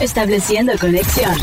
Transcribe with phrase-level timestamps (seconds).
[0.00, 1.36] Estableciendo conexión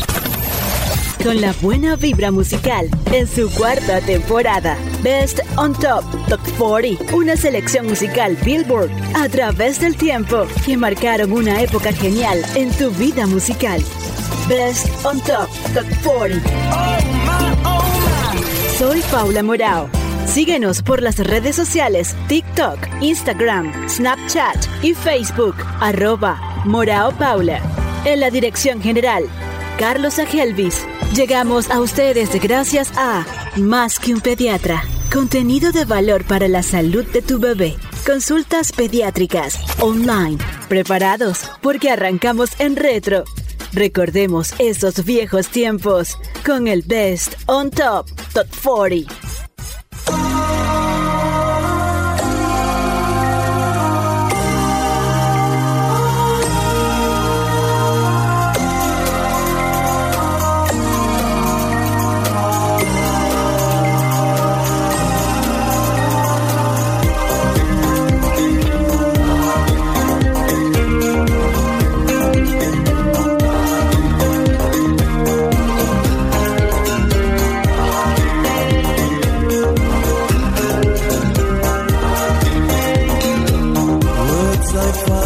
[1.26, 4.76] con la buena vibra musical en su cuarta temporada.
[5.02, 11.32] Best on Top, Top 40, una selección musical Billboard a través del tiempo que marcaron
[11.32, 13.82] una época genial en tu vida musical.
[14.48, 16.48] Best on Top, Top 40.
[18.78, 27.12] Soy Paula Morao Síguenos por las redes sociales TikTok, Instagram, Snapchat y Facebook, arroba Morao
[27.12, 27.60] Paula.
[28.04, 29.24] En la dirección general,
[29.78, 30.84] Carlos Agelvis.
[31.14, 33.24] Llegamos a ustedes gracias a
[33.56, 34.82] Más que un pediatra.
[35.12, 37.76] Contenido de valor para la salud de tu bebé.
[38.04, 40.38] Consultas pediátricas online.
[40.68, 43.24] Preparados porque arrancamos en retro.
[43.72, 49.25] Recordemos esos viejos tiempos con el Best on Top Top 40.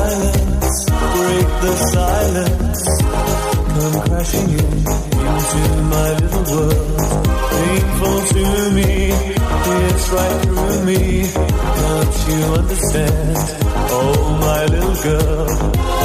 [0.00, 0.84] silence,
[1.16, 2.82] break the silence.
[3.74, 4.72] Come crashing in
[5.28, 5.62] into
[5.94, 7.00] my little world.
[7.52, 8.44] Painful to
[8.78, 8.92] me,
[9.86, 11.02] it's right through me.
[11.82, 13.36] Don't you understand?
[13.92, 15.99] Oh, my little girl.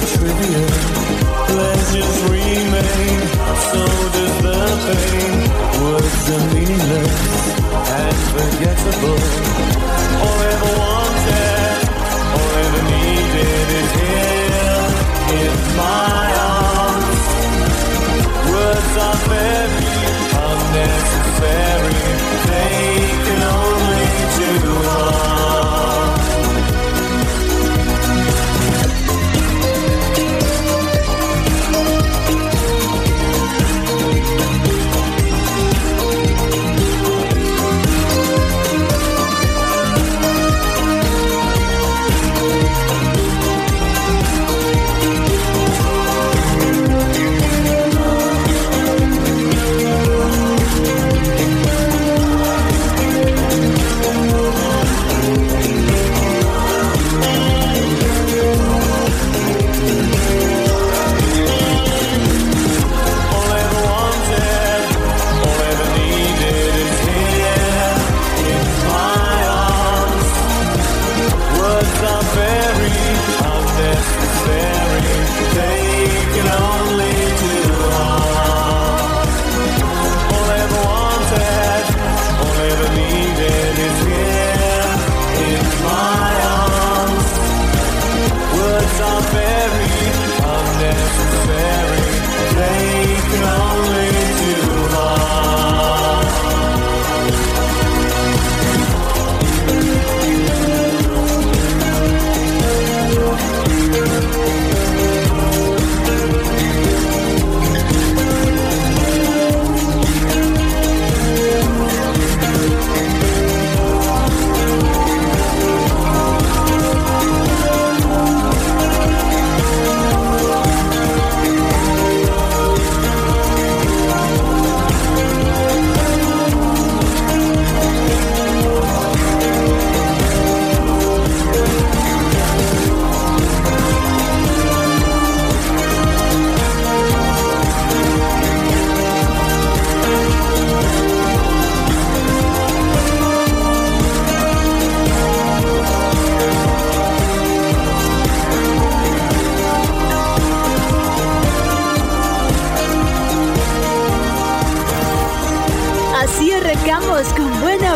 [0.00, 1.03] the trivia.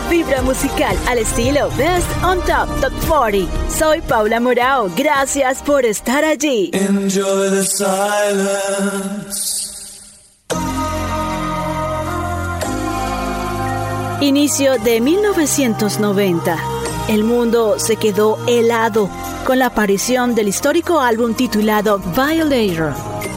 [0.08, 3.48] Vibra musical al estilo Best on Top Top 40.
[3.70, 4.90] Soy Paula Morao.
[4.96, 6.70] Gracias por estar allí.
[6.72, 9.58] Enjoy the silence.
[14.20, 16.56] Inicio de 1990.
[17.08, 19.08] El mundo se quedó helado
[19.44, 22.92] con la aparición del histórico álbum titulado Violator,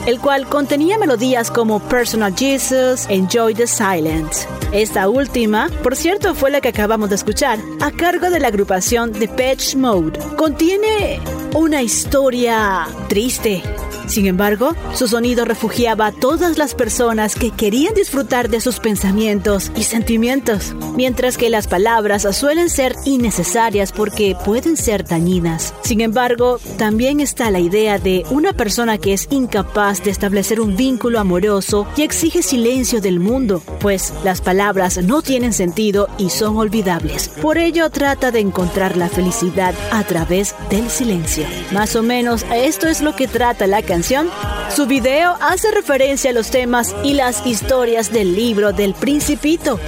[0.06, 4.48] el cual contenía melodías como Personal Jesus, Enjoy the Silence.
[4.71, 9.12] Esta última, por cierto, fue la que acabamos de escuchar, a cargo de la agrupación
[9.27, 10.18] Patch Mode.
[10.38, 11.19] Contiene
[11.53, 13.62] una historia triste,
[14.08, 19.72] sin embargo, su sonido refugiaba a todas las personas que querían disfrutar de sus pensamientos
[19.76, 25.74] y sentimientos, mientras que las palabras suelen ser innecesarias porque pueden ser dañinas.
[25.84, 30.76] Sin embargo, también está la idea de una persona que es incapaz de establecer un
[30.76, 36.58] vínculo amoroso y exige silencio del mundo, pues las palabras no tienen sentido y son
[36.58, 37.30] olvidables.
[37.42, 41.46] Por ello trata de encontrar la felicidad a través del silencio.
[41.72, 44.30] Más o menos esto es lo que trata la canción
[44.75, 49.80] su video hace referencia a los temas y las historias del libro del Principito.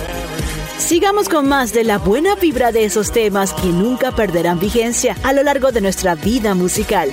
[0.77, 5.31] Sigamos con más de la buena vibra de esos temas que nunca perderán vigencia a
[5.31, 7.09] lo largo de nuestra vida musical.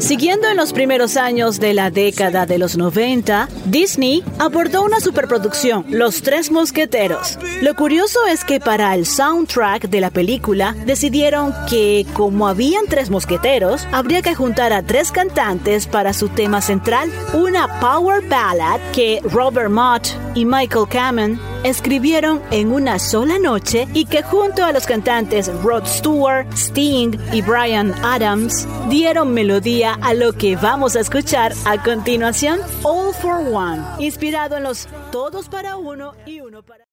[0.00, 5.84] Siguiendo en los primeros años de la década de los 90, Disney abordó una superproducción,
[5.88, 7.38] Los Tres Mosqueteros.
[7.62, 13.10] Lo curioso es que para el soundtrack de la película decidieron que, como habían tres
[13.10, 19.20] mosqueteros, habría que juntar a tres cantantes para su tema central, una power ballad que
[19.24, 24.86] Robert Mott y Michael Kamen escribieron en una sola noche y que junto a los
[24.86, 31.52] cantantes Rod Stewart, Sting y Brian Adams dieron melodía a lo que vamos a escuchar
[31.64, 36.84] a continuación, All for One, inspirado en los Todos para uno y uno para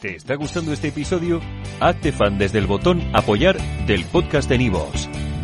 [0.00, 1.40] ¿Te está gustando este episodio?
[1.80, 5.08] Hazte fan desde el botón apoyar del podcast de Nivos.